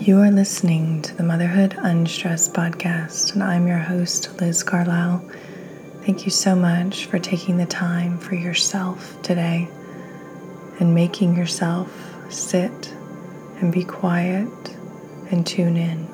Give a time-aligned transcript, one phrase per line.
[0.00, 5.24] You are listening to the Motherhood Unstressed podcast, and I'm your host, Liz Carlisle.
[6.02, 9.68] Thank you so much for taking the time for yourself today
[10.80, 11.90] and making yourself
[12.28, 12.92] sit
[13.60, 14.48] and be quiet
[15.30, 16.08] and tune in.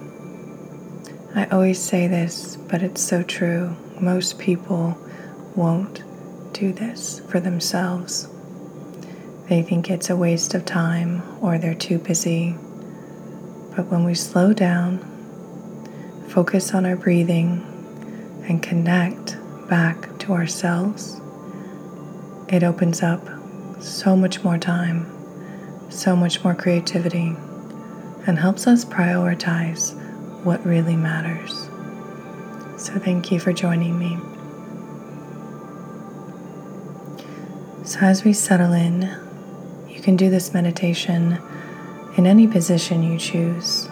[1.35, 3.75] I always say this, but it's so true.
[3.99, 4.97] Most people
[5.57, 6.05] won't
[6.53, 8.29] do this for themselves.
[9.49, 12.57] They think it's a waste of time or they're too busy
[13.81, 14.99] but when we slow down,
[16.29, 17.65] focus on our breathing,
[18.47, 19.39] and connect
[19.71, 21.19] back to ourselves,
[22.49, 23.27] it opens up
[23.81, 25.11] so much more time,
[25.89, 27.35] so much more creativity,
[28.27, 29.95] and helps us prioritize
[30.45, 31.71] what really matters.
[32.77, 34.19] So, thank you for joining me.
[37.87, 39.11] So, as we settle in,
[39.89, 41.39] you can do this meditation
[42.17, 43.87] in any position you choose,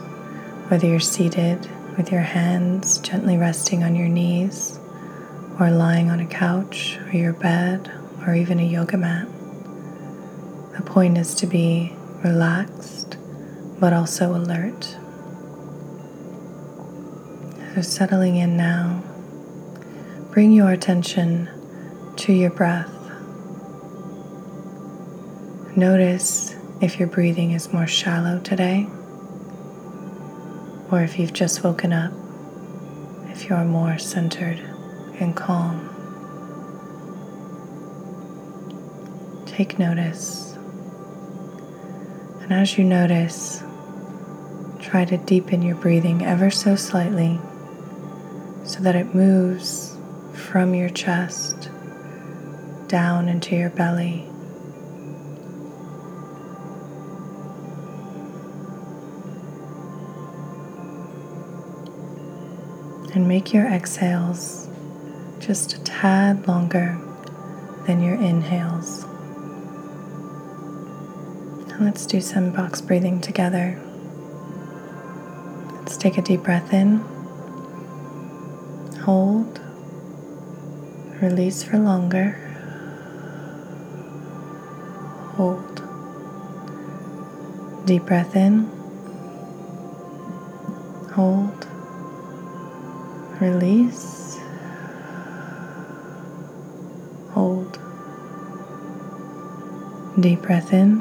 [0.69, 4.79] whether you're seated with your hands gently resting on your knees,
[5.59, 7.91] or lying on a couch or your bed
[8.27, 9.27] or even a yoga mat.
[10.77, 13.17] The point is to be relaxed
[13.81, 14.97] but also alert.
[17.75, 19.03] So, settling in now,
[20.33, 21.49] bring your attention
[22.17, 22.93] to your breath.
[25.77, 28.87] Notice if your breathing is more shallow today,
[30.91, 32.13] or if you've just woken up,
[33.31, 34.59] if you're more centered
[35.19, 35.85] and calm.
[39.47, 40.57] Take notice.
[42.43, 43.63] And as you notice,
[44.81, 47.41] try to deepen your breathing ever so slightly
[48.65, 49.97] so that it moves
[50.33, 51.71] from your chest
[52.87, 54.31] down into your belly
[63.15, 64.69] and make your exhales
[65.39, 66.99] just a tad longer
[67.87, 69.05] than your inhales.
[71.73, 73.81] And let's do some box breathing together.
[75.75, 76.99] Let's take a deep breath in,
[79.03, 79.61] hold,
[81.23, 82.33] release for longer,
[85.37, 85.65] hold.
[87.87, 88.65] Deep breath in,
[91.15, 91.48] hold
[93.41, 94.37] Release.
[97.31, 97.79] Hold.
[100.19, 100.99] Deep breath in.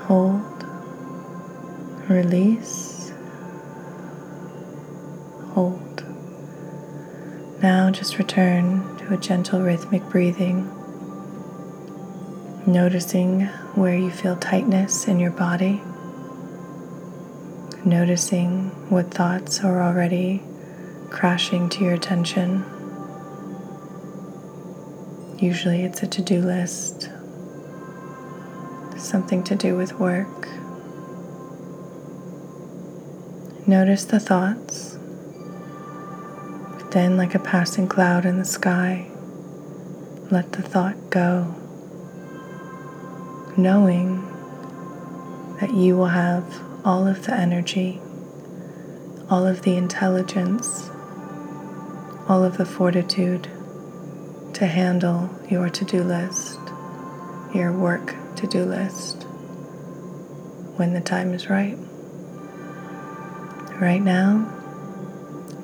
[0.00, 0.42] Hold.
[2.10, 3.10] Release.
[5.54, 6.04] Hold.
[7.62, 10.68] Now just return to a gentle rhythmic breathing,
[12.66, 15.80] noticing where you feel tightness in your body
[17.84, 20.42] noticing what thoughts are already
[21.10, 22.64] crashing to your attention.
[25.38, 27.10] Usually it's a to do list,
[28.96, 30.48] something to do with work.
[33.66, 34.98] Notice the thoughts,
[36.90, 39.10] then, like a passing cloud in the sky,
[40.30, 41.54] let the thought go,
[43.56, 44.22] knowing
[45.60, 46.44] that you will have
[46.84, 48.00] all of the energy,
[49.30, 50.90] all of the intelligence,
[52.28, 53.48] all of the fortitude
[54.52, 56.58] to handle your to do list,
[57.54, 59.24] your work to do list
[60.76, 61.78] when the time is right.
[63.80, 64.50] Right now,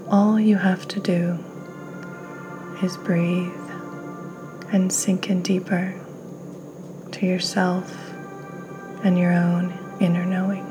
[0.09, 1.39] all you have to do
[2.83, 3.53] is breathe
[4.73, 5.95] and sink in deeper
[7.13, 7.93] to yourself
[9.05, 10.70] and your own inner knowing.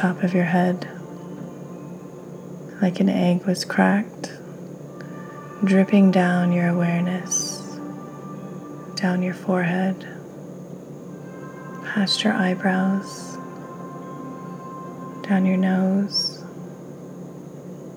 [0.00, 0.88] Top of your head,
[2.80, 4.32] like an egg was cracked,
[5.62, 7.60] dripping down your awareness,
[8.94, 10.08] down your forehead,
[11.84, 13.36] past your eyebrows,
[15.20, 16.42] down your nose,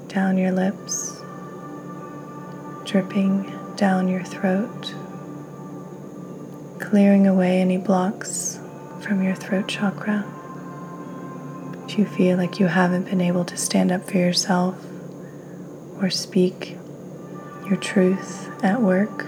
[0.09, 1.21] down your lips,
[2.83, 4.93] dripping down your throat,
[6.81, 8.59] clearing away any blocks
[8.99, 10.25] from your throat chakra
[11.97, 14.75] you feel like you haven't been able to stand up for yourself
[16.01, 16.77] or speak
[17.65, 19.25] your truth at work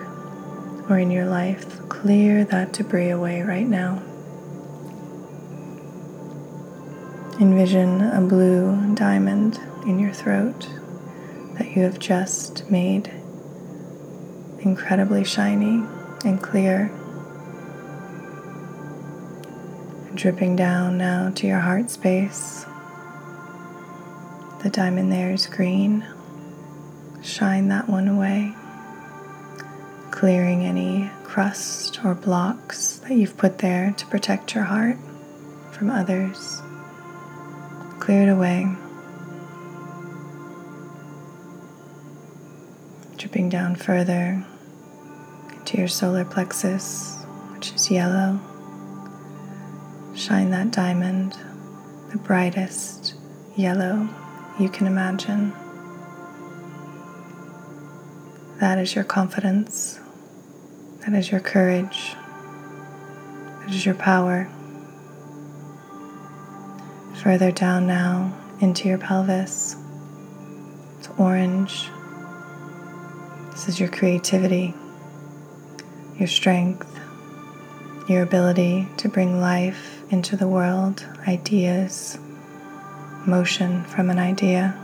[0.89, 4.01] or in your life, clear that debris away right now.
[7.39, 10.69] Envision a blue diamond in your throat
[11.57, 13.11] that you have just made
[14.59, 15.83] incredibly shiny
[16.23, 16.91] and clear.
[20.15, 22.65] Dripping down now to your heart space.
[24.63, 26.05] The diamond there is green.
[27.21, 28.55] Shine that one away,
[30.11, 34.97] clearing any crust or blocks that you've put there to protect your heart
[35.71, 36.61] from others.
[37.99, 38.73] Clear it away.
[43.17, 44.45] Dripping down further
[45.57, 47.17] into your solar plexus,
[47.53, 48.39] which is yellow.
[50.25, 51.37] Shine that diamond,
[52.09, 53.13] the brightest
[53.55, 54.09] yellow
[54.59, 55.53] you can imagine.
[58.59, 59.99] That is your confidence.
[61.01, 62.15] That is your courage.
[63.59, 64.49] That is your power.
[67.21, 69.75] Further down now into your pelvis.
[70.97, 71.87] It's orange.
[73.51, 74.73] This is your creativity,
[76.17, 76.99] your strength,
[78.09, 82.17] your ability to bring life into the world, ideas,
[83.25, 84.79] motion from an idea.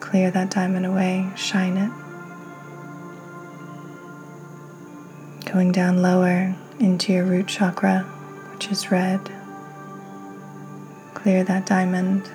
[0.00, 1.90] Clear that diamond away, shine it.
[5.50, 8.00] Going down lower into your root chakra,
[8.52, 9.20] which is red.
[11.14, 12.30] Clear that diamond.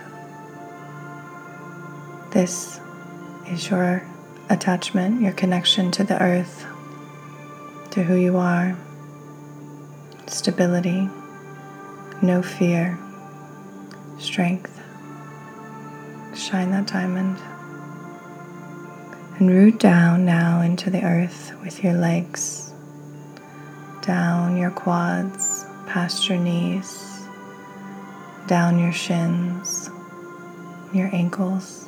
[2.31, 2.79] This
[3.47, 4.03] is your
[4.49, 6.65] attachment, your connection to the earth,
[7.91, 8.75] to who you are,
[10.27, 11.09] stability,
[12.21, 12.99] no fear,
[14.17, 14.75] strength.
[16.35, 17.37] Shine that diamond.
[19.39, 22.73] And root down now into the earth with your legs,
[24.01, 27.21] down your quads, past your knees,
[28.47, 29.89] down your shins,
[30.93, 31.87] your ankles,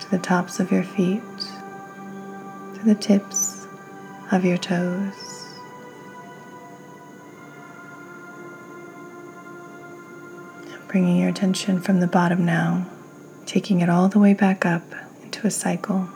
[0.00, 1.22] to the tops of your feet,
[2.74, 3.66] to the tips
[4.32, 5.27] of your toes.
[10.88, 12.86] Bringing your attention from the bottom now,
[13.44, 14.82] taking it all the way back up
[15.22, 16.08] into a cycle.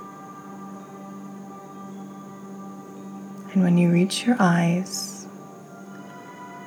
[3.52, 5.26] And when you reach your eyes,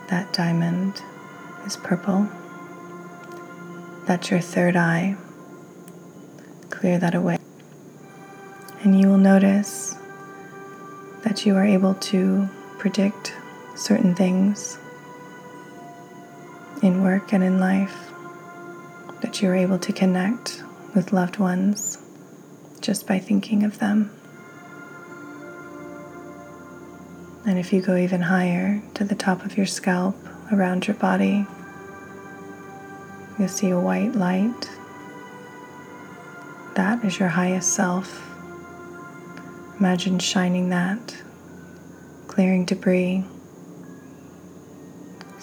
[0.10, 1.02] that diamond
[1.66, 2.30] is purple.
[4.06, 5.18] That's your third eye.
[6.70, 7.40] Clear that away.
[8.84, 9.96] And you will notice
[11.24, 12.48] that you are able to
[12.78, 13.34] predict
[13.76, 14.78] certain things
[16.86, 18.12] in work and in life,
[19.22, 21.98] that you are able to connect with loved ones
[22.80, 24.12] just by thinking of them.
[27.48, 30.16] And if you go even higher to the top of your scalp,
[30.52, 31.48] around your body,
[33.40, 34.70] you'll see a white light.
[36.76, 38.22] That is your highest self.
[39.80, 41.16] Imagine shining that,
[42.28, 43.24] clearing debris,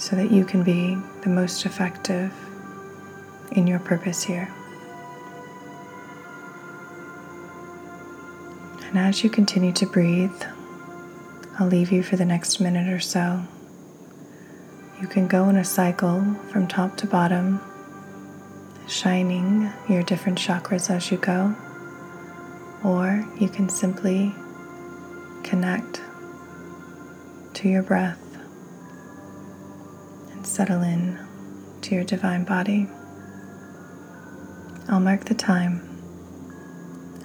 [0.02, 2.34] so that you can be the most effective
[3.52, 4.52] in your purpose here.
[8.88, 10.42] And as you continue to breathe,
[11.56, 13.44] I'll leave you for the next minute or so.
[15.00, 17.60] You can go in a cycle from top to bottom,
[18.88, 21.54] shining your different chakras as you go,
[22.82, 24.34] or you can simply
[25.44, 26.00] connect
[27.54, 28.31] to your breath
[30.46, 31.18] settle in
[31.82, 32.86] to your divine body.
[34.88, 35.88] I'll mark the time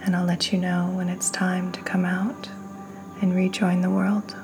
[0.04, 2.50] and I'll let you know when it's time to come out
[3.22, 4.36] and rejoin the world.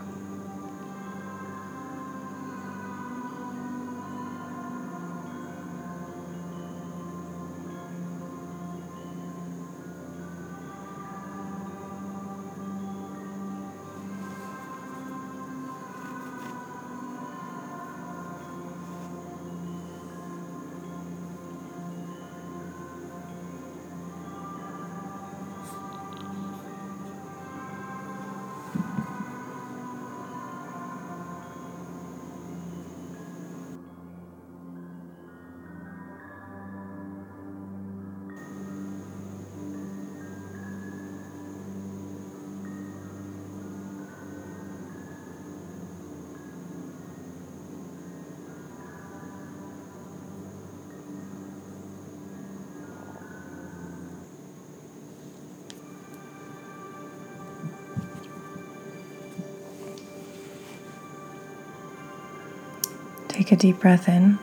[63.43, 64.39] Take a deep breath in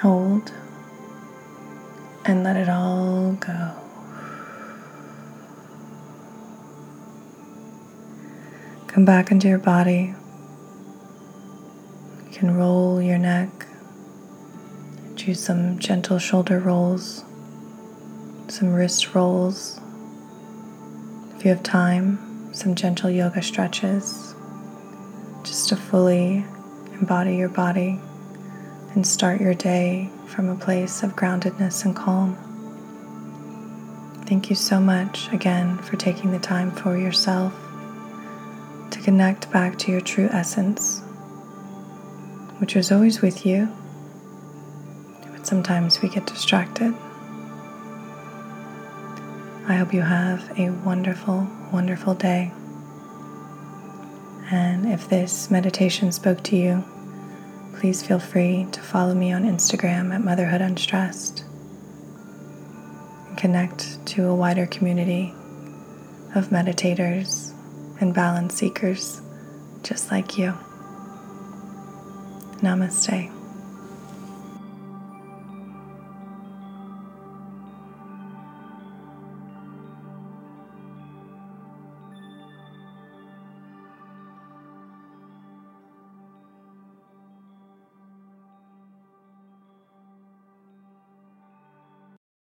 [0.00, 0.52] Hold
[2.24, 3.72] and let it all go.
[8.86, 10.14] Come back into your body.
[12.26, 13.66] You can roll your neck.
[15.16, 17.24] Do some gentle shoulder rolls,
[18.46, 19.80] some wrist rolls.
[21.34, 24.31] If you have time, some gentle yoga stretches
[25.66, 26.44] to fully
[26.94, 28.00] embody your body
[28.94, 32.36] and start your day from a place of groundedness and calm.
[34.26, 37.52] Thank you so much again for taking the time for yourself
[38.90, 41.00] to connect back to your true essence,
[42.58, 43.68] which is always with you,
[45.32, 46.94] but sometimes we get distracted.
[49.68, 52.52] I hope you have a wonderful, wonderful day.
[54.52, 56.84] And if this meditation spoke to you,
[57.78, 61.42] please feel free to follow me on Instagram at Motherhood Unstressed
[63.28, 65.32] and connect to a wider community
[66.34, 67.54] of meditators
[67.98, 69.22] and balance seekers
[69.82, 70.52] just like you.
[72.60, 73.41] Namaste.